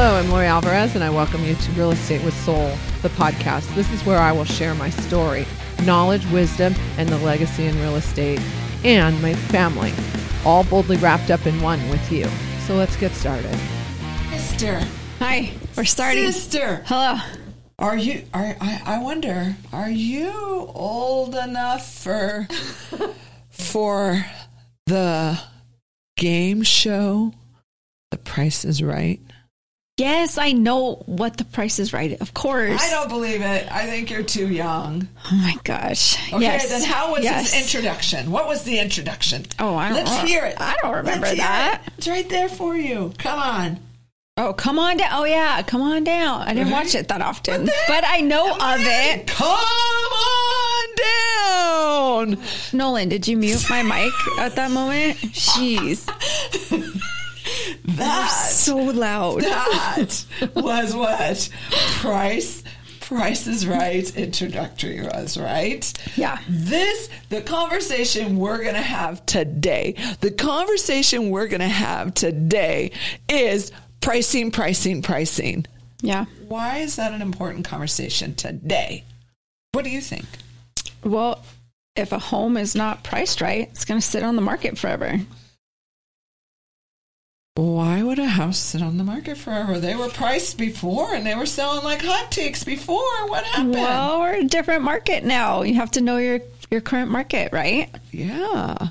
[0.00, 2.70] Hello, I'm Lori Alvarez, and I welcome you to Real Estate with Soul,
[3.02, 3.74] the podcast.
[3.74, 5.44] This is where I will share my story,
[5.84, 8.40] knowledge, wisdom, and the legacy in real estate,
[8.84, 9.92] and my family,
[10.44, 12.28] all boldly wrapped up in one with you.
[12.68, 13.52] So let's get started.
[14.30, 14.80] Sister,
[15.18, 16.30] Hi, we're starting.
[16.30, 17.16] sister, Hello.
[17.80, 18.24] are you?
[18.32, 18.80] Are I?
[18.86, 22.46] I wonder, are you old enough for
[23.50, 24.24] for
[24.86, 25.40] the
[26.16, 27.32] game show?
[28.12, 29.20] The Price is Right.
[29.98, 32.18] Yes, I know what the price is right.
[32.20, 32.80] Of course.
[32.80, 33.70] I don't believe it.
[33.70, 35.08] I think you're too young.
[35.30, 36.16] Oh my gosh.
[36.32, 36.68] Okay, yes.
[36.68, 37.52] then how was yes.
[37.52, 38.30] his introduction?
[38.30, 39.44] What was the introduction?
[39.58, 40.54] Oh, I don't Let's hear it.
[40.60, 41.82] I don't remember Let's that.
[41.84, 41.92] it.
[41.98, 43.12] It's right there for you.
[43.18, 43.80] Come on.
[44.36, 45.08] Oh, come on down.
[45.14, 46.42] Oh yeah, come on down.
[46.42, 46.84] I didn't Right?
[46.84, 48.78] watch it that often, but I know of on.
[48.80, 49.26] it.
[49.26, 50.94] Come on
[52.36, 52.38] down.
[52.72, 55.16] Nolan, did you mute my mic at that moment?
[55.34, 56.06] Jeez,
[57.84, 59.42] That so loud.
[59.42, 61.48] that was what
[62.00, 62.62] Price
[63.00, 65.90] Price is Right introductory was, right?
[66.14, 66.38] Yeah.
[66.46, 69.94] This the conversation we're going to have today.
[70.20, 72.90] The conversation we're going to have today
[73.26, 75.64] is pricing, pricing, pricing.
[76.02, 76.26] Yeah.
[76.48, 79.04] Why is that an important conversation today?
[79.72, 80.26] What do you think?
[81.02, 81.42] Well,
[81.96, 85.18] if a home is not priced right, it's going to sit on the market forever.
[87.58, 89.80] Why would a house sit on the market forever?
[89.80, 93.26] They were priced before and they were selling like hotcakes before.
[93.26, 93.74] What happened?
[93.74, 95.62] Well, we're a different market now.
[95.62, 96.38] You have to know your
[96.70, 97.92] your current market, right?
[98.12, 98.90] Yeah.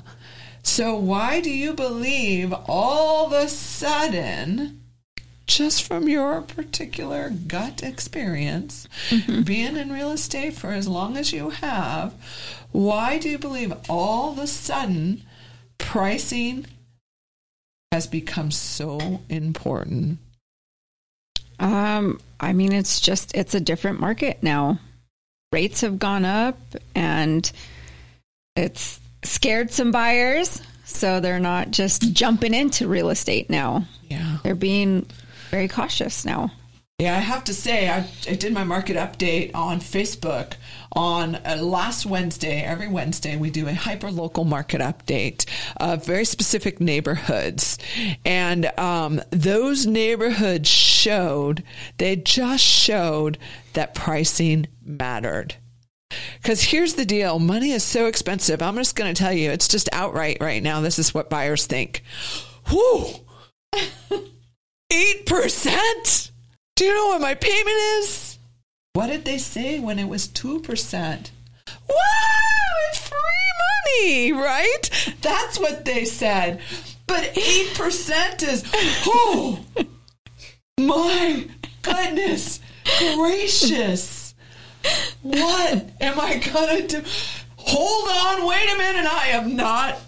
[0.62, 4.82] So why do you believe all of a sudden,
[5.46, 9.44] just from your particular gut experience, mm-hmm.
[9.44, 12.12] being in real estate for as long as you have,
[12.72, 15.22] why do you believe all of a sudden
[15.78, 16.66] pricing
[17.92, 20.18] has become so important?
[21.58, 24.78] Um, I mean, it's just it's a different market now.
[25.52, 26.58] Rates have gone up,
[26.94, 27.50] and
[28.54, 33.86] it's scared some buyers, so they're not just jumping into real estate now.
[34.08, 34.38] Yeah.
[34.42, 35.06] They're being
[35.50, 36.52] very cautious now.
[37.00, 40.54] Yeah, I have to say, I, I did my market update on Facebook
[40.90, 42.60] on uh, last Wednesday.
[42.60, 47.78] Every Wednesday, we do a hyper local market update of very specific neighborhoods.
[48.24, 51.62] And um, those neighborhoods showed,
[51.98, 53.38] they just showed
[53.74, 55.54] that pricing mattered.
[56.42, 58.60] Because here's the deal money is so expensive.
[58.60, 60.80] I'm just going to tell you, it's just outright right now.
[60.80, 62.02] This is what buyers think.
[62.66, 63.06] Whew!
[64.92, 66.32] 8%?
[66.78, 68.38] Do you know what my payment is?
[68.92, 71.30] What did they say when it was 2%?
[71.88, 71.94] Wow,
[72.88, 73.18] it's free
[74.00, 75.16] money, right?
[75.20, 76.60] That's what they said.
[77.08, 78.62] But 8% is,
[79.06, 79.58] oh,
[80.78, 81.48] my
[81.82, 82.60] goodness
[83.16, 84.36] gracious.
[85.22, 87.08] What am I going to do?
[87.56, 89.12] Hold on, wait a minute.
[89.12, 89.98] I am not,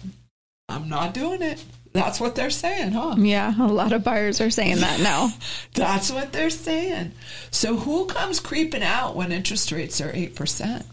[0.69, 1.61] I'm not doing it.
[1.93, 3.15] That's what they're saying, huh?
[3.17, 5.33] Yeah, a lot of buyers are saying that now.
[5.73, 7.11] That's what they're saying.
[7.51, 10.85] So who comes creeping out when interest rates are 8%?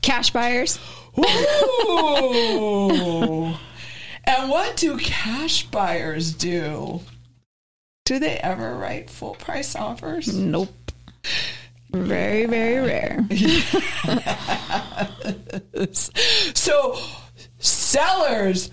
[0.00, 0.78] Cash buyers.
[1.18, 1.24] Ooh.
[4.24, 7.00] and what do cash buyers do?
[8.04, 10.36] Do they ever write full price offers?
[10.36, 10.74] Nope.
[11.90, 13.24] Very, very rare.
[16.54, 16.98] So,
[17.58, 18.70] sellers,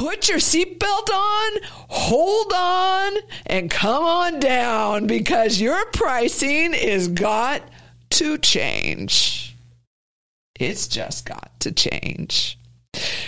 [0.00, 1.52] put your seatbelt on,
[1.90, 7.60] hold on, and come on down because your pricing is got
[8.08, 9.54] to change.
[10.58, 12.58] It's just got to change.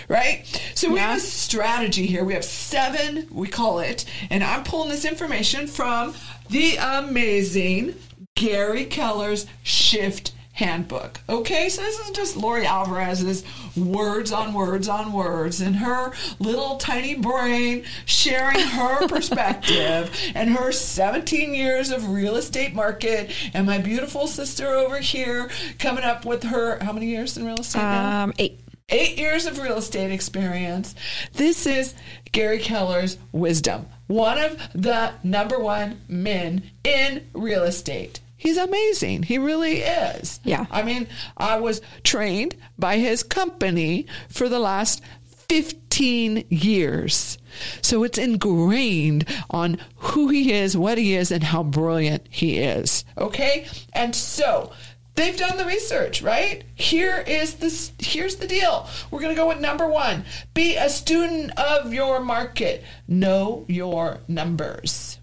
[0.08, 0.46] Right?
[0.74, 2.24] So we have a strategy here.
[2.24, 6.14] We have seven, we call it, and I'm pulling this information from
[6.48, 7.96] the amazing
[8.34, 11.18] Gary Keller's Shift Handbook.
[11.30, 13.42] Okay, so this is just Lori Alvarez's
[13.74, 20.70] words on words on words and her little tiny brain sharing her perspective and her
[20.70, 26.42] 17 years of real estate market and my beautiful sister over here coming up with
[26.42, 28.24] her how many years in real estate now?
[28.24, 28.60] Um, eight.
[28.90, 30.94] eight years of real estate experience.
[31.32, 31.94] This is
[32.30, 38.20] Gary Keller's wisdom, one of the number one men in real estate.
[38.42, 39.22] He's amazing.
[39.22, 40.40] He really is.
[40.42, 40.66] Yeah.
[40.68, 41.06] I mean,
[41.36, 45.00] I was trained by his company for the last
[45.48, 47.38] 15 years.
[47.82, 53.04] So it's ingrained on who he is, what he is, and how brilliant he is.
[53.16, 53.68] Okay?
[53.92, 54.72] And so
[55.14, 56.64] they've done the research, right?
[56.74, 58.88] Here is this here's the deal.
[59.12, 60.24] We're going to go with number 1.
[60.52, 62.82] Be a student of your market.
[63.06, 65.20] Know your numbers.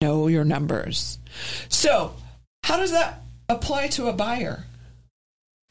[0.00, 1.18] Know your numbers.
[1.68, 2.14] So,
[2.62, 3.20] how does that
[3.50, 4.64] apply to a buyer?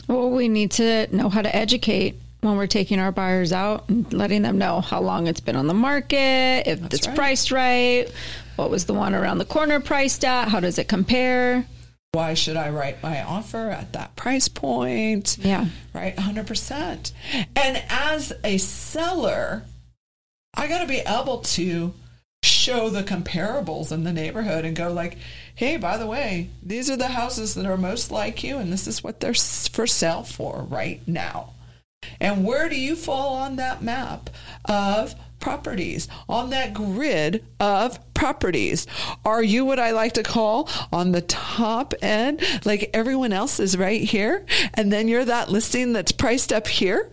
[0.08, 4.12] Well, we need to know how to educate when we're taking our buyers out and
[4.14, 7.16] letting them know how long it's been on the market, if That's it's right.
[7.16, 8.06] priced right,
[8.56, 11.66] what was the one around the corner priced at, how does it compare?
[12.12, 15.40] Why should I write my offer at that price point?
[15.42, 15.66] Yeah.
[15.94, 16.16] right?
[16.16, 17.12] 100%.
[17.56, 19.64] And as a seller,
[20.56, 21.94] I got to be able to
[22.70, 25.18] show the comparables in the neighborhood and go like,
[25.56, 28.86] "Hey, by the way, these are the houses that are most like you and this
[28.88, 31.54] is what they're for sale for right now."
[32.20, 34.30] And where do you fall on that map
[34.66, 38.86] of properties, on that grid of properties?
[39.26, 43.78] Are you what I like to call on the top end, like everyone else is
[43.78, 44.46] right here?
[44.76, 47.10] And then you're that listing that's priced up here,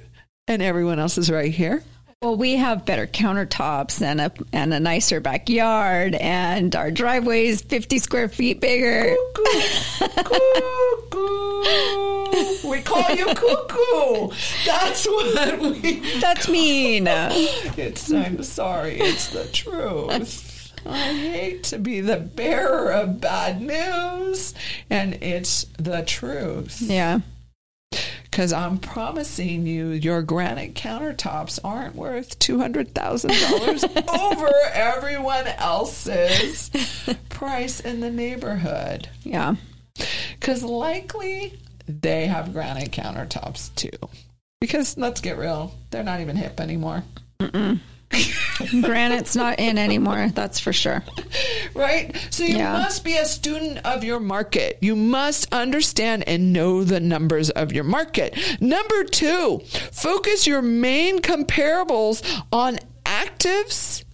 [0.46, 1.82] and everyone else is right here?
[2.22, 7.60] Well, we have better countertops and a and a nicer backyard, and our driveway is
[7.60, 9.14] fifty square feet bigger.
[9.98, 11.20] Cuckoo.
[12.66, 14.34] We call you cuckoo.
[14.64, 17.04] That's what we That's mean.
[17.06, 20.72] It's I'm sorry, it's the truth.
[20.86, 24.54] I hate to be the bearer of bad news,
[24.88, 26.80] and it's the truth.
[26.80, 27.20] Yeah.
[27.90, 35.46] Because I'm promising you, your granite countertops aren't worth two hundred thousand dollars over everyone
[35.46, 36.70] else's
[37.30, 39.08] price in the neighborhood.
[39.22, 39.54] Yeah.
[40.38, 43.88] Because likely they have granite countertops too.
[44.60, 47.04] Because let's get real, they're not even hip anymore.
[48.82, 51.02] Granite's not in anymore, that's for sure.
[51.74, 52.16] right?
[52.30, 52.72] So you Yeah.
[52.72, 54.78] must be a student of your market.
[54.80, 58.36] You must understand and know the numbers of your market.
[58.60, 59.60] Number two,
[59.92, 62.22] focus your main comparables
[62.52, 64.04] on actives.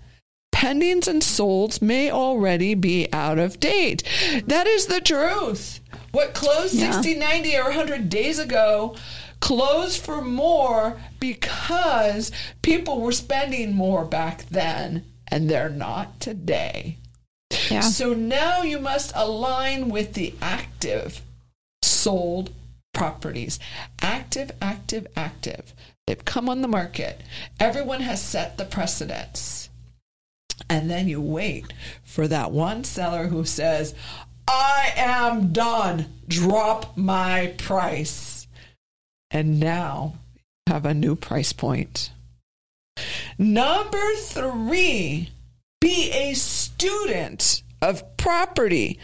[0.55, 4.03] Pendings and solds may already be out of date.
[4.47, 5.81] That is the truth.
[6.13, 6.93] What closed Yeah.
[6.93, 8.95] 60, 90, or 100 days ago
[9.43, 12.31] closed for more because
[12.63, 16.97] people were spending more back then and they're not today.
[17.69, 17.81] Yeah.
[17.81, 21.21] So now you must align with the active
[21.83, 22.51] sold
[22.95, 23.59] properties.
[24.01, 25.75] Active, active, active.
[26.07, 27.21] They've come on the market.
[27.59, 29.71] Everyone has set the precedents.
[30.71, 31.73] And then you wait
[32.05, 33.95] for that one seller who says,
[34.47, 36.07] I am done.
[36.29, 38.32] Drop my price.
[39.33, 42.11] And now you have a new price point.
[43.39, 45.31] Number three,
[45.81, 48.99] be a student of property.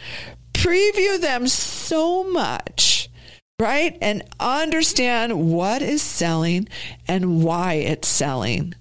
[0.53, 3.09] Preview them so much,
[3.59, 3.97] right?
[4.01, 6.67] And understand what is selling
[7.07, 8.75] and why it's selling.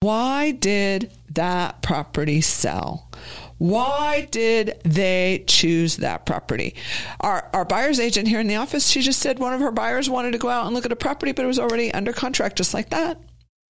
[0.00, 3.10] Why did that property sell?
[3.58, 6.74] Why did they choose that property?
[7.20, 10.08] Our, our buyer's agent here in the office, she just said one of her buyers
[10.08, 12.56] wanted to go out and look at a property, but it was already under contract
[12.56, 13.18] just like that.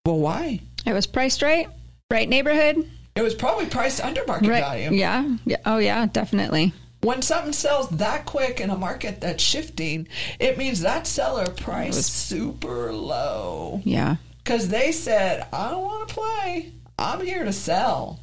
[0.06, 0.60] Well, why?
[0.86, 1.68] It was priced right,
[2.10, 2.88] right neighborhood.
[3.16, 4.60] It was probably priced under market Right.
[4.60, 4.92] value.
[4.92, 5.36] Yeah.
[5.44, 5.56] Yeah.
[5.66, 6.72] Oh yeah, definitely.
[7.00, 10.06] When something sells that quick in a market that's shifting,
[10.38, 14.16] it means that seller priced super low Yeah.
[14.44, 16.72] because they said, I don't want to play.
[16.98, 18.20] I'm here to sell.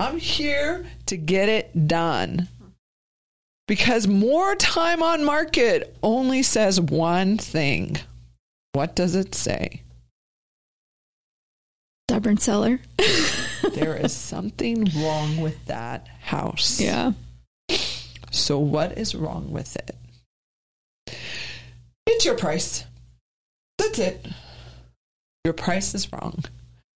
[0.00, 2.48] I'm here to get it done.
[3.68, 7.98] Because more time on market only says one thing.
[8.72, 9.82] What does it say?
[12.08, 12.80] Stubborn seller.
[13.74, 16.80] There is something wrong with that house.
[16.80, 17.12] Yeah.
[18.30, 19.96] So, what is wrong with it?
[22.06, 22.84] It's your price.
[23.76, 24.26] That's it.
[25.44, 26.42] Your price is wrong.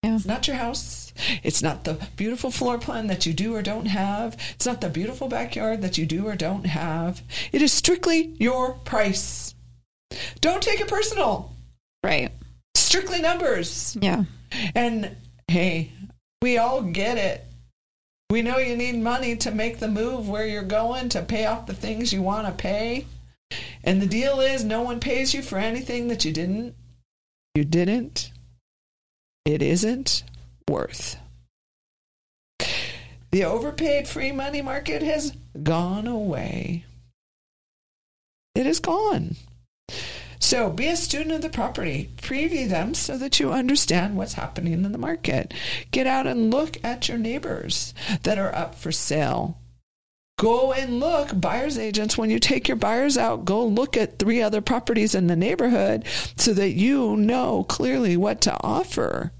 [0.05, 0.15] Yeah.
[0.17, 1.11] It's not your house.
[1.41, 4.37] It's not the beautiful floor plan that you do or don't have.
[4.53, 7.23] It's not the beautiful backyard that you do or don't have.
[7.51, 9.55] It is strictly your price.
[10.41, 11.55] Don't take it personal.
[12.03, 12.31] Right.
[12.75, 13.97] Strictly numbers.
[13.99, 14.25] Yeah.
[14.75, 15.15] And
[15.47, 15.91] hey,
[16.43, 17.43] we all get it.
[18.29, 21.65] We know you need money to make the move where you're going to pay off
[21.65, 23.07] the things you want to pay.
[23.83, 26.75] And the deal is no one pays you for anything that you didn't.
[27.55, 28.31] You didn't.
[29.45, 30.23] It isn't
[30.67, 31.17] worth.
[33.31, 36.85] The overpaid free money market has gone away.
[38.55, 39.35] It is gone.
[40.39, 42.11] So be a student of the property.
[42.17, 45.53] Preview them so that you understand what's happening in the market.
[45.91, 49.57] Get out and look at your neighbors that are up for sale.
[50.37, 54.41] Go and look, buyer's agents, when you take your buyers out, go look at three
[54.41, 56.03] other properties in the neighborhood
[56.35, 59.31] so that you know clearly what to offer.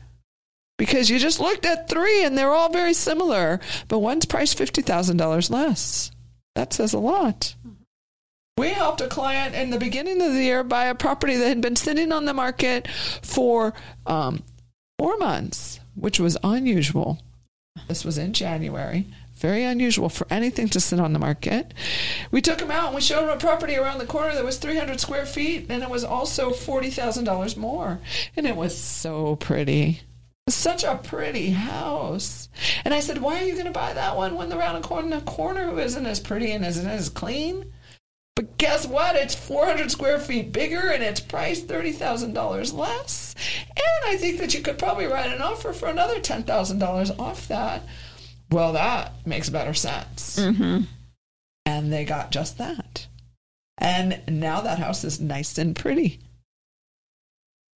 [0.77, 5.49] because you just looked at three and they're all very similar, but one's priced $50,000
[5.49, 6.11] less.
[6.55, 7.55] That says a lot.
[8.57, 11.61] We helped a client in the beginning of the year buy a property that had
[11.61, 12.87] been sitting on the market
[13.21, 13.73] for
[14.05, 14.43] um,
[14.97, 17.19] four months, which was unusual.
[17.89, 19.07] This was in January.
[19.35, 21.73] Very unusual for anything to sit on the market.
[22.31, 24.57] We took him out and we showed him a property around the corner that was
[24.57, 27.99] 300 square feet and it was also $40,000 more.
[28.37, 30.01] And it was so pretty.
[30.47, 32.49] Such a pretty house.
[32.85, 35.19] And I said, Why are you going to buy that one when the round corner,
[35.21, 37.73] corner isn't as pretty and isn't as clean?
[38.35, 39.15] But guess what?
[39.15, 43.33] It's 400 square feet bigger and it's priced $30,000 less.
[43.69, 47.83] And I think that you could probably write an offer for another $10,000 off that.
[48.51, 50.37] Well, that makes better sense.
[50.37, 50.81] Mm-hmm.
[51.65, 53.07] And they got just that.
[53.77, 56.19] And now that house is nice and pretty.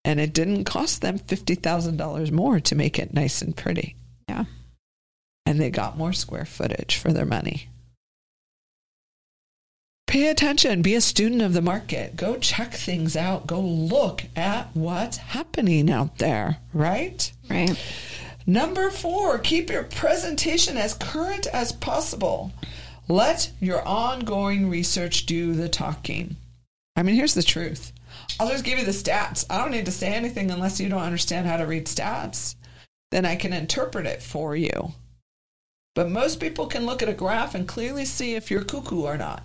[0.05, 3.97] And it didn't cost them $50,000 more to make it nice and pretty.
[4.29, 4.45] Yeah.
[5.45, 7.69] And they got more square footage for their money.
[10.07, 12.17] Pay attention, be a student of the market.
[12.17, 13.47] Go check things out.
[13.47, 17.31] Go look at what's happening out there, right?
[17.51, 17.77] Right.
[18.49, 22.51] Number four, keep your presentation as current as possible.
[23.07, 26.37] Let your ongoing research do the talking.
[26.97, 27.93] I mean, here's the truth
[28.41, 29.45] I'll just give you the stats.
[29.51, 32.55] I don't need to say anything unless you don't understand how to read stats.
[33.11, 34.93] Then I can interpret it for you.
[35.95, 39.19] But most people can look at a graph and clearly see if you're cuckoo or
[39.19, 39.43] not.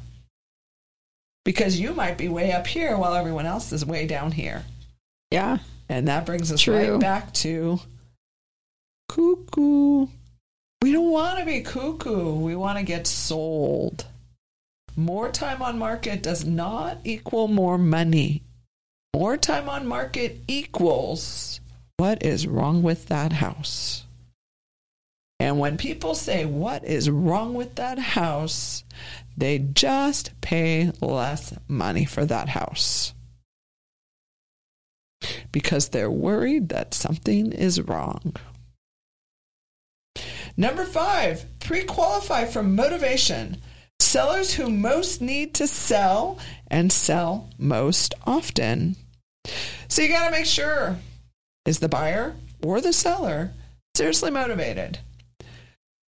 [1.44, 4.64] Because you might be way up here while everyone else is way down here.
[5.30, 5.58] Yeah.
[5.90, 6.94] And that brings us True.
[6.94, 7.82] right back to
[9.14, 10.08] cuckoo.
[10.82, 12.34] We don't want to be cuckoo.
[12.34, 14.06] We want to get sold.
[14.96, 18.42] More time on market does not equal more money.
[19.16, 21.60] More time on market equals
[21.98, 24.06] what is wrong with that house.
[25.40, 28.84] And when people say, What is wrong with that house?
[29.36, 33.16] they just pay less money for that house
[35.52, 38.36] because they're worried that something is wrong.
[40.56, 43.58] Number five, pre qualify for motivation.
[44.00, 48.96] Sellers who most need to sell and sell most often.
[49.88, 50.98] So you got to make sure
[51.66, 53.52] is the buyer or the seller
[53.96, 55.00] seriously motivated?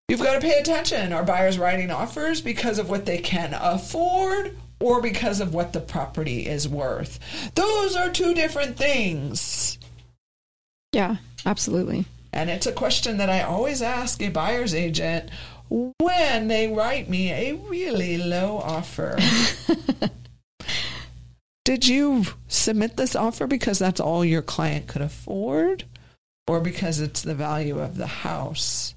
[0.09, 1.13] You've got to pay attention.
[1.13, 5.81] Are buyers writing offers because of what they can afford or because of what the
[5.81, 7.19] property is worth?
[7.55, 9.79] Those are two different things.
[10.93, 12.05] Yeah, absolutely.
[12.33, 15.31] And it's a question that I always ask a buyer's agent
[15.69, 19.19] when they write me a really low offer.
[21.65, 25.85] Did you submit this offer because that's all your client could afford
[26.49, 28.95] or because it's the value of the house?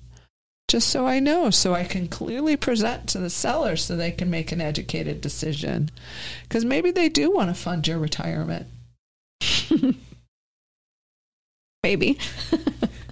[0.67, 4.31] Just so I know, so I can clearly present to the seller so they can
[4.31, 5.91] make an educated decision.
[6.43, 8.65] Because maybe they do want to fund your retirement.
[11.83, 12.17] Maybe.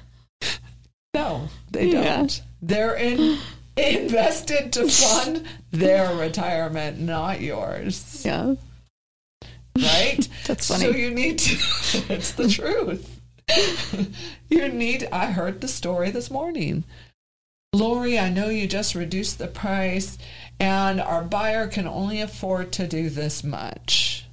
[1.14, 2.18] No, they Yeah.
[2.18, 2.42] don't.
[2.62, 3.38] They're in,
[3.78, 8.24] invested to fund their retirement, not yours.
[8.26, 8.56] Yeah.
[9.78, 10.28] Right?
[10.48, 10.86] That's funny.
[10.86, 11.54] So you need to,
[12.14, 13.20] it's the truth.
[14.50, 16.84] you need, I heard the story this morning.
[17.74, 20.18] Lori, I know you just reduced the price
[20.60, 24.28] and our buyer can only afford to do this much.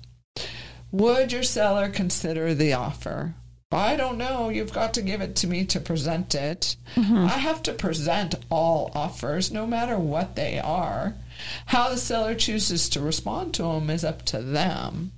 [0.92, 3.34] Would your seller consider the offer?
[3.72, 4.48] I don't know.
[4.48, 6.76] You've got to give it to me to present it.
[6.96, 7.16] Mm-hmm.
[7.16, 11.14] I have to present all offers, no matter what they are.
[11.66, 15.12] How the seller chooses to respond to them is up to them.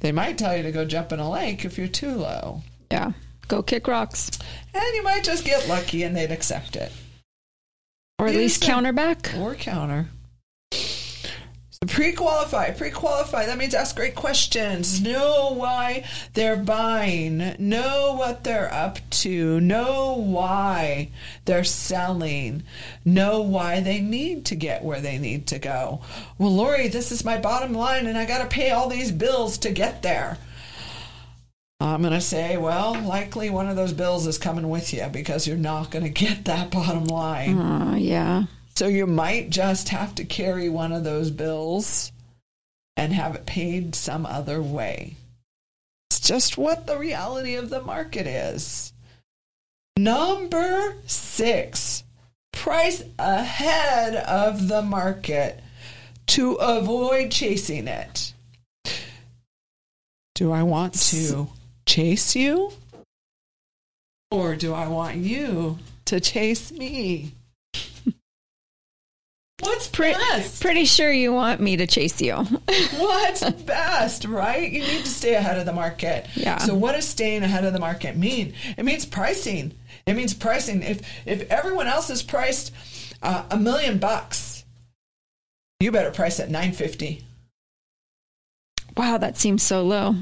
[0.00, 2.62] They might tell you to go jump in a lake if you're too low.
[2.90, 3.12] Yeah.
[3.46, 4.30] Go kick rocks.
[4.72, 6.92] And you might just get lucky and they'd accept it.
[8.18, 9.34] Or at least counter back.
[9.38, 10.08] Or counter.
[11.88, 13.46] Pre-qualify, pre-qualify.
[13.46, 15.00] That means ask great questions.
[15.00, 17.54] Know why they're buying.
[17.58, 19.58] Know what they're up to.
[19.62, 21.10] Know why
[21.46, 22.64] they're selling.
[23.02, 26.02] Know why they need to get where they need to go.
[26.36, 29.56] Well, Lori, this is my bottom line, and I got to pay all these bills
[29.58, 30.36] to get there.
[31.80, 35.46] I'm going to say, well, likely one of those bills is coming with you because
[35.46, 37.58] you're not going to get that bottom line.
[37.58, 38.44] Uh, yeah.
[38.80, 42.12] So you might just have to carry one of those bills
[42.96, 45.16] and have it paid some other way.
[46.08, 48.94] It's just what the reality of the market is.
[49.98, 52.04] Number six,
[52.54, 55.62] price ahead of the market
[56.28, 58.32] to avoid chasing it.
[60.34, 61.48] Do I want to
[61.84, 62.72] chase you
[64.30, 67.34] Or do I want you to chase me?
[69.60, 70.62] What's Pre- best?
[70.62, 72.34] pretty sure you want me to chase you.
[72.96, 74.70] What's best, right?
[74.70, 76.26] You need to stay ahead of the market.
[76.34, 76.58] Yeah.
[76.58, 78.54] So what does staying ahead of the market mean?
[78.78, 79.72] It means pricing.
[80.06, 80.82] It means pricing.
[80.82, 82.72] If if everyone else is priced
[83.22, 84.64] uh, a million bucks,
[85.78, 87.24] you better price at nine fifty.
[88.96, 90.14] wow, that seems so low.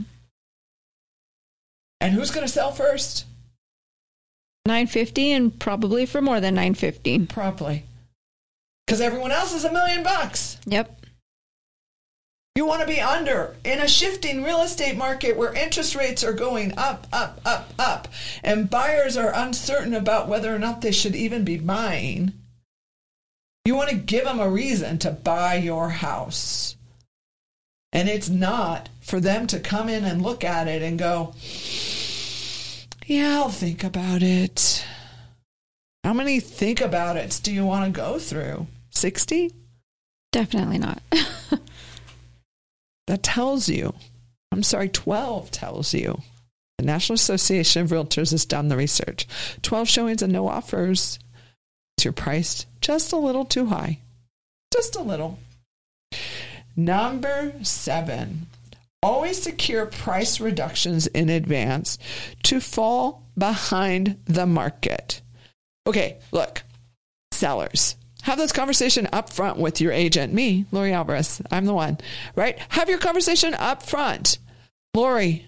[2.01, 3.25] And who's going to sell first?
[4.67, 7.27] 950 and probably for more than 950.
[7.27, 7.85] Probably.
[8.89, 10.57] Because everyone else is a million bucks.
[10.65, 11.05] Yep.
[12.55, 16.33] You want to be under in a shifting real estate market where interest rates are
[16.33, 18.09] going up, up, up, up,
[18.43, 22.33] and buyers are uncertain about whether or not they should even be buying.
[23.67, 26.75] You want to give them a reason to buy your house.
[27.93, 31.35] And it's not for them to come in and look at it and go,
[33.05, 34.83] Yeah, I'll think about it.
[36.05, 38.67] How many think about it do you want to go through?
[38.91, 39.53] 60?
[40.33, 41.03] Definitely not.
[43.09, 43.95] That tells you,
[44.53, 46.21] I'm sorry, 12 tells you.
[46.77, 49.27] The National Association of Realtors has done the research.
[49.63, 51.19] 12 showings and no offers.
[52.03, 54.01] You're priced just a little too high.
[54.73, 55.39] Just a little.
[56.77, 58.47] Number seven,
[59.03, 61.99] always secure price reductions in advance
[62.45, 65.23] to fall behind the market.
[65.87, 66.63] Okay, look,
[67.33, 67.97] sellers.
[68.29, 70.35] Have this conversation up front with your agent.
[70.35, 71.41] Me, Lori Alvarez.
[71.51, 71.97] I'm the one,
[72.37, 72.59] right?
[72.69, 74.37] Have your conversation up front.
[74.95, 75.47] Lori,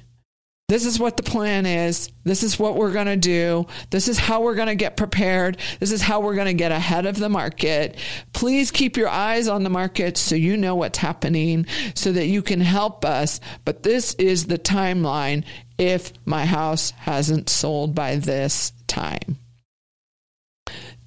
[0.67, 2.11] this is what the plan is.
[2.25, 3.67] This is what we're going to do.
[3.91, 5.59] This is how we're going to get prepared.
[5.79, 7.99] This is how we're going to get ahead of the market.
[8.33, 12.41] Please keep your eyes on the market so you know what's happening so that you
[12.41, 13.41] can help us.
[13.67, 15.45] But this is the timeline
[15.77, 19.40] if my house hasn't sold by this time.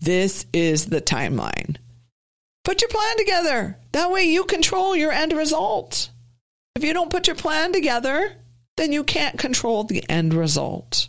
[0.04, 1.78] This is the timeline.
[2.66, 3.78] Put your plan together.
[3.94, 6.10] That way you control your end result.
[6.76, 8.34] If you don't put your plan together,
[8.76, 11.08] then you can't control the end result.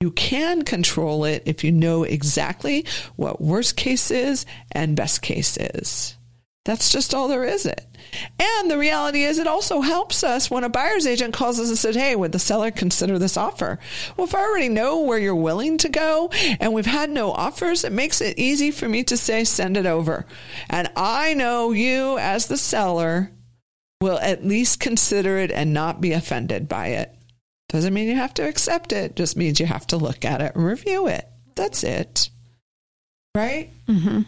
[0.00, 5.56] You can control it if you know exactly what worst case is and best case
[5.56, 6.15] is.
[6.66, 7.86] That's just all there is it.
[8.40, 11.78] And the reality is it also helps us when a buyer's agent calls us and
[11.78, 13.78] says, Hey, would the seller consider this offer?
[14.16, 17.84] Well, if I already know where you're willing to go and we've had no offers,
[17.84, 20.26] it makes it easy for me to say, send it over.
[20.68, 23.30] And I know you as the seller
[24.00, 27.14] will at least consider it and not be offended by it.
[27.68, 30.56] Doesn't mean you have to accept it, just means you have to look at it
[30.56, 31.28] and review it.
[31.54, 32.28] That's it.
[33.36, 33.70] Right?
[33.86, 34.22] hmm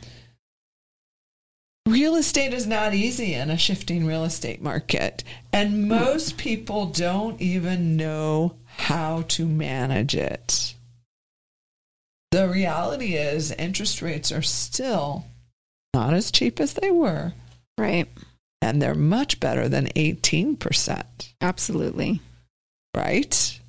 [1.89, 5.25] Real estate is not easy in a shifting real estate market,
[5.55, 10.75] and most people don't even know how to manage it.
[12.31, 15.25] The reality is, interest rates are still
[15.95, 17.33] not as cheap as they were,
[17.79, 18.09] Right.
[18.61, 22.21] and they're much better than 18%, Absolutely.
[22.95, 23.61] right?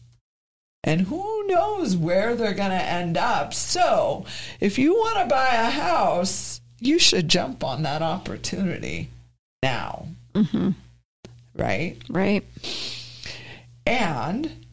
[0.84, 3.54] And who knows where they're going to end up.
[3.54, 4.26] So,
[4.60, 9.10] if you want to buy a house, you should jump on that opportunity
[9.62, 10.72] now, hmm
[11.60, 11.98] right?
[12.10, 12.44] Right.
[13.86, 14.66] And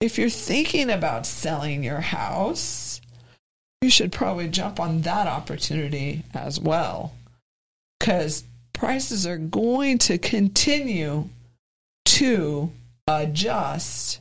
[0.00, 3.00] if you're thinking about selling your house,
[3.80, 7.14] you should probably jump on that opportunity as well.
[7.98, 11.28] Because prices are going to continue
[12.04, 12.72] to
[13.06, 14.20] adjust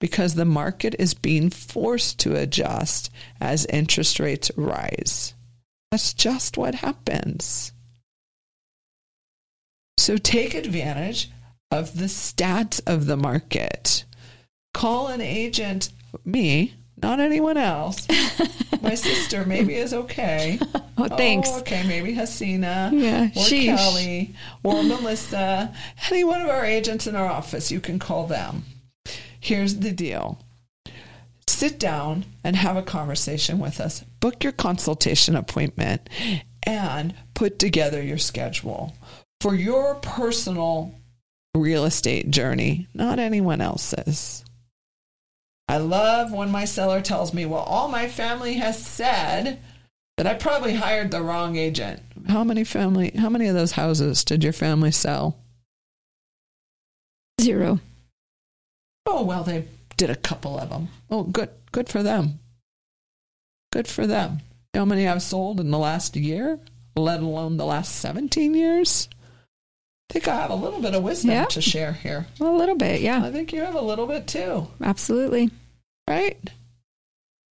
[0.00, 3.10] because the market is being forced to adjust
[3.40, 5.32] as interest rates rise.
[5.92, 7.74] That's just what happens.
[9.98, 11.30] So take advantage
[11.70, 14.06] of the stats of the market.
[14.72, 15.90] Call an agent,
[16.24, 18.08] me, not anyone else.
[18.82, 20.58] My sister maybe is okay.
[20.98, 21.48] Oh, thanks.
[21.50, 23.64] Oh, okay, maybe Hasina Yeah, or sheesh.
[23.64, 25.74] Kelly or Melissa.
[26.10, 28.64] Any one of our agents in our office, you can call them.
[29.40, 30.38] Here's the deal.
[31.48, 34.04] Sit down and have a conversation with us.
[34.22, 36.08] Book your consultation appointment
[36.62, 38.94] and put together your schedule
[39.40, 40.94] for your personal
[41.56, 44.44] real estate journey, not anyone else's.
[45.66, 49.58] I love when my seller tells me, well, all my family has said
[50.16, 52.00] that I probably hired the wrong agent.
[52.28, 55.36] How many family, how many of those houses did your family sell?
[57.40, 57.80] Zero.
[59.04, 59.64] Oh, well, they
[59.96, 60.90] did a couple of them.
[61.10, 62.38] Oh, good, good for them.
[63.72, 64.38] Good for them.
[64.74, 66.60] You know how many I've sold in the last year,
[66.94, 69.08] let alone the last 17 years?
[70.10, 71.46] I think I have a little bit of wisdom Yeah.
[71.46, 72.26] to share here.
[72.40, 73.00] A little bit.
[73.00, 73.24] Yeah.
[73.24, 75.50] I think you have a little bit too, Absolutely.
[76.08, 76.38] right?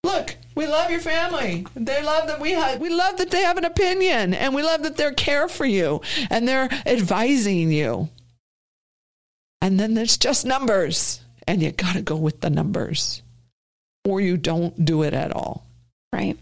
[0.03, 1.65] Look, we love your family.
[1.75, 4.84] They love that we have, we love that they have an opinion and we love
[4.84, 8.10] that they're care for you and they're advising you.
[9.62, 13.21] And then there's just numbers and you got to go with the numbers
[14.05, 15.65] or you don't do it at all.
[16.13, 16.38] Right.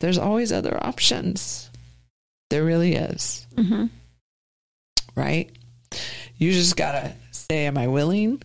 [0.00, 1.70] There's always other options.
[2.50, 3.46] There really is.
[3.54, 3.86] Mm-hmm.
[5.14, 5.50] Right?
[6.38, 8.42] You just got to say, Am I willing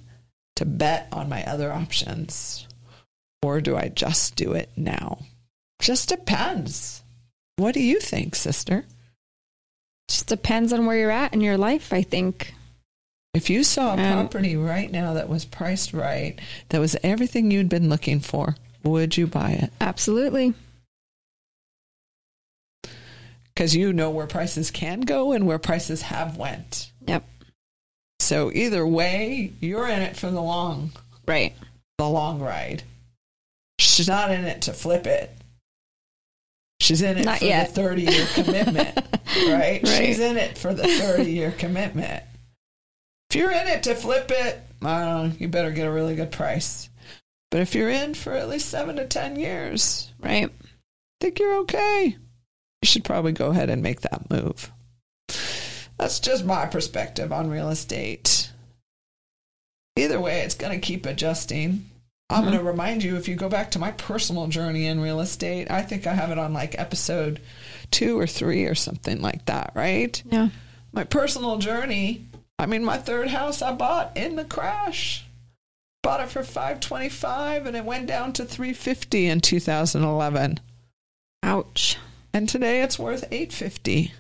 [0.55, 2.67] to bet on my other options?
[3.43, 5.19] Or do I just do it now?
[5.79, 7.03] Just depends.
[7.57, 8.85] What do you think, sister?
[10.09, 12.53] Just depends on where you're at in your life, I think.
[13.33, 17.51] If you saw a Um, property right now that was priced right, that was everything
[17.51, 18.55] you'd been looking for,
[18.87, 19.71] would you buy it?
[19.81, 20.53] Absolutely.
[23.53, 26.91] Because you know where prices can go and where prices have went.
[27.07, 27.23] Yep.
[28.19, 30.91] So either way, you're in it for the long,
[31.27, 31.55] Right.
[31.97, 32.83] the long ride.
[33.79, 35.31] She's not in it to flip it.
[36.79, 37.69] She's in it Not for yet.
[37.69, 38.95] the 30 year commitment,
[39.47, 39.81] right?
[39.83, 39.87] Right.
[39.87, 42.23] She's in it for the 30 year commitment.
[43.31, 46.89] If you're in it to flip it, I you better get a really good price.
[47.49, 50.49] But if you're in for at least seven to 10 years, Right.
[50.49, 52.17] I think you're okay.
[52.81, 54.71] You should probably go ahead and make that move.
[55.97, 58.51] That's just my perspective on real estate.
[59.95, 61.89] Either way, it's going to keep adjusting.
[62.29, 62.67] I'm going to mm-hmm.
[62.67, 66.05] remind you if you go back to my personal journey in real estate, I think
[66.05, 67.39] I have it on like episode
[67.89, 70.21] two or three or something like that, right?
[70.29, 70.49] Yeah.
[70.91, 72.25] My personal journey.
[72.59, 75.23] I mean, my third house I bought in the crash.
[76.07, 80.61] Bought it for 525 and it went down to 350 in 2011.
[81.43, 81.97] Ouch.
[82.33, 84.13] And today it's worth 850.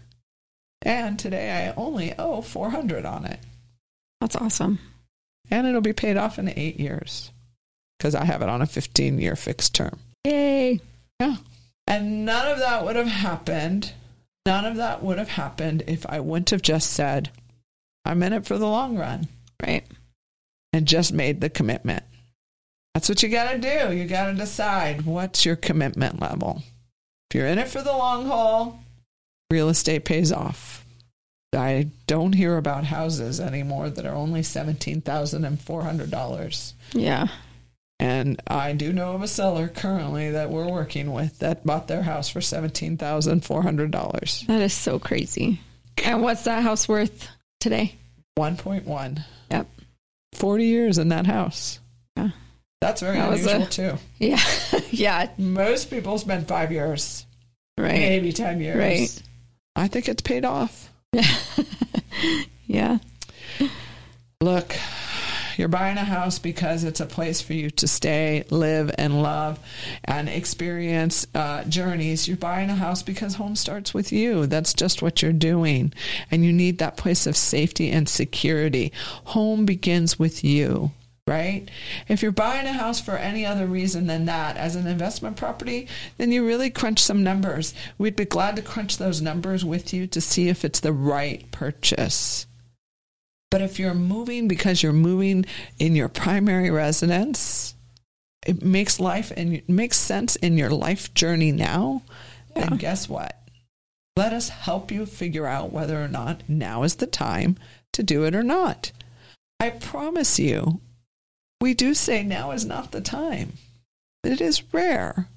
[0.81, 3.39] And today I only owe 400 on it.
[4.19, 4.79] That's awesome.
[5.49, 7.31] And it'll be paid off in 8 years
[8.01, 9.97] cuz I have it on a 15-year fixed term.
[10.25, 10.81] Yay.
[11.21, 11.37] Yeah.
[11.87, 13.93] And none of that would have happened.
[14.45, 17.29] None of that would have happened if I wouldn't have just said,
[18.03, 19.29] I'm in it for the long run
[19.65, 19.85] Right.
[20.73, 22.03] And just made the commitment.
[22.93, 23.95] That's what you got to do.
[23.95, 26.61] You got to decide what's your commitment level.
[27.29, 28.81] If you're in it for the long haul,
[29.51, 30.85] real estate pays off.
[31.55, 36.73] I don't hear about houses anymore that are only $17,400.
[36.93, 37.27] Yeah.
[37.99, 42.03] And I do know of a seller currently that we're working with that bought their
[42.03, 44.47] house for $17,400.
[44.47, 45.59] That is so crazy.
[46.03, 47.27] And what's that house worth
[47.59, 47.95] today?
[48.37, 49.25] 1.1.
[49.49, 49.67] Yep.
[50.33, 51.79] 40 years in that house.
[52.15, 52.29] Yeah.
[52.81, 53.97] That's very That unusual a- too.
[54.19, 54.39] Yeah.
[54.91, 55.29] yeah.
[55.37, 57.25] Most people spend five years,
[57.77, 57.93] Right.
[57.99, 58.77] maybe 10 years.
[58.77, 59.21] Right.
[59.75, 60.89] I think it's paid off.
[61.13, 61.23] Yeah.
[62.69, 62.97] Yeah.
[64.41, 64.75] Look,
[65.57, 69.59] you're buying a house because it's a place for you to stay, live, and love
[70.03, 72.27] and experience uh, journeys.
[72.27, 74.45] You're buying a house because home starts with you.
[74.45, 75.93] That's just what you're doing.
[76.31, 78.91] And you need that place of safety and security.
[79.25, 80.91] Home begins with you.
[81.25, 81.69] Right?
[82.07, 85.89] If you're buying a house for any other reason than that as an investment property,
[86.17, 87.73] then you really crunch some numbers.
[87.97, 91.51] We'd be glad to crunch those numbers with you to see if it's the right
[91.51, 92.46] purchase.
[93.49, 95.45] But if you're moving because you're moving
[95.79, 97.75] in your primary residence,
[98.45, 102.03] it makes life and it makes sense in your life journey now.
[102.55, 102.67] Yeah.
[102.67, 103.37] And guess what?
[104.15, 107.57] Let us help you figure out whether or not now is the time
[107.93, 108.91] to do it or not.
[109.59, 110.81] I promise you,
[111.61, 113.53] we do say now is not the time.
[114.23, 115.27] It is rare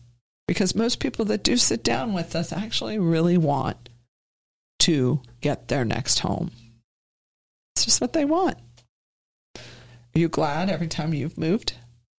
[0.48, 3.88] because most people that do sit down with us actually really want
[4.80, 6.50] to get their next home.
[7.74, 8.58] It's just what they want.
[9.56, 11.74] Are you glad every time you've moved?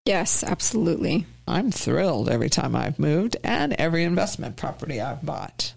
[0.06, 1.26] Yes, absolutely.
[1.48, 5.74] I'm thrilled every time I've moved and every investment property I've bought.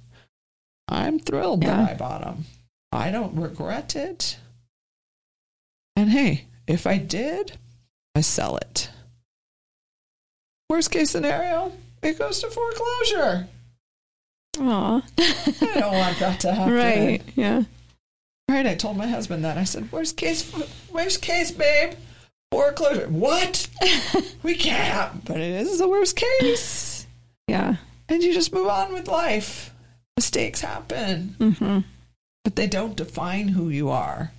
[0.88, 1.76] I'm thrilled Yeah.
[1.76, 2.44] that I bought them.
[2.92, 4.38] I don't regret it.
[5.96, 7.58] And hey, if I did,
[8.14, 8.90] I sell it.
[10.70, 13.48] Worst case scenario, it goes to foreclosure.
[14.58, 15.02] Aw.
[15.18, 16.72] I don't want that to happen.
[16.74, 17.22] right.
[17.34, 17.62] Yeah.
[18.48, 19.56] Right, I told my husband that.
[19.58, 20.52] I said, "Worst case,
[20.92, 21.94] worst case, babe,
[22.50, 23.08] foreclosure.
[23.08, 23.68] What?
[24.42, 27.06] we can't, but it is the worst case,
[27.48, 27.76] Yeah.
[28.08, 29.72] and you just move on with life.
[30.16, 31.78] Mistakes happen, Mm-hmm.
[32.44, 34.30] but they don't define who you are.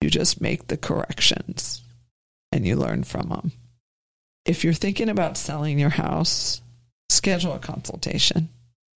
[0.00, 1.82] You just make the corrections,
[2.50, 3.52] and you learn from them.
[4.44, 6.60] If you're thinking about selling your house,
[7.10, 8.48] schedule a consultation.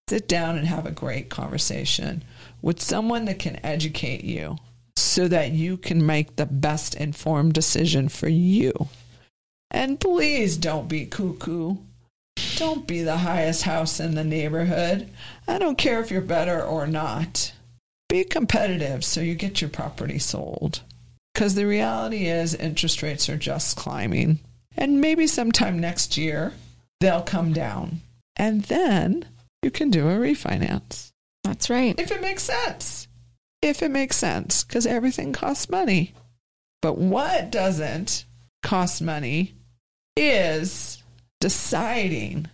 [0.08, 2.24] Sit down and have a great conversation
[2.62, 4.56] with someone that can educate you
[4.96, 8.88] so that you can make the best informed decision for you.
[9.70, 11.76] And please don't be cuckoo.
[12.56, 15.08] Don't be the highest house in the neighborhood.
[15.46, 17.52] I don't care if you're better or not.
[18.08, 20.80] Be competitive so you get your property sold.
[21.34, 24.38] Because the reality is, interest rates are just climbing.
[24.76, 26.52] And maybe sometime next year,
[27.00, 28.00] they'll come down.
[28.36, 29.26] And then
[29.62, 31.10] you can do a refinance.
[31.46, 31.98] That's right.
[31.98, 33.08] If it makes sense.
[33.62, 36.14] If it makes sense, because everything costs money.
[36.82, 38.24] But what doesn't
[38.62, 39.54] cost money
[40.16, 41.02] is
[41.40, 42.48] deciding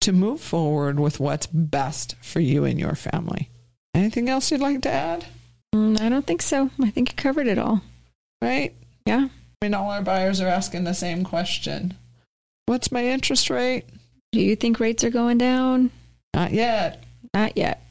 [0.00, 3.50] to move forward with what's best for you and your family.
[3.94, 5.26] Anything else you'd like to add?
[5.74, 6.70] Mm, I don't think so.
[6.82, 7.82] I think you covered it all.
[8.40, 8.74] Right?
[9.06, 9.28] Yeah.
[9.28, 11.94] I mean, all our buyers are asking the same question
[12.66, 13.84] What's my interest rate?
[14.32, 15.90] Do you think rates are going down?
[16.34, 17.02] Not yet.
[17.34, 17.82] Not yet.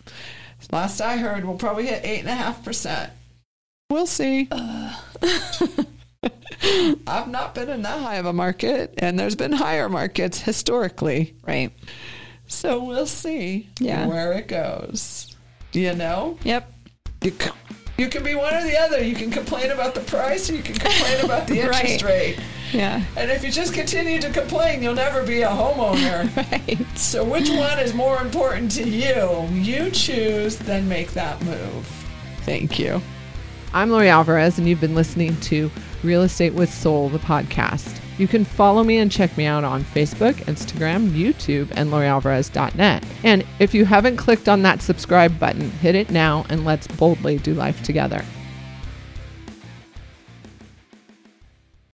[0.72, 3.10] Last I heard, we'll probably hit 8.5%.
[3.90, 4.48] We'll see.
[7.08, 11.34] I've not been in that high of a market, and there's been higher markets historically.
[11.48, 11.72] Right.
[12.48, 14.06] So we'll see Yeah.
[14.08, 15.36] where it goes.
[15.74, 16.38] You know?
[16.44, 16.72] Yep.
[17.24, 17.50] You, c-
[17.98, 19.04] you can be one or the other.
[19.04, 22.04] You can complain about the price, or you can complain about the interest Right.
[22.04, 22.40] rate.
[22.72, 23.04] Yeah.
[23.18, 26.30] And if you just continue to complain, you'll never be a homeowner.
[26.50, 26.98] Right.
[26.98, 29.48] so which one is more important to you?
[29.52, 31.86] You choose, then make that move.
[32.42, 33.02] Thank you.
[33.74, 35.70] I'm Lori Alvarez, and you've been listening to
[36.04, 38.00] Real Estate with Soul, the podcast.
[38.18, 43.04] You can follow me and check me out on Facebook, Instagram, YouTube, and LoriAlvarez.net.
[43.24, 47.38] And if you haven't clicked on that subscribe button, hit it now and let's boldly
[47.38, 48.26] do life together.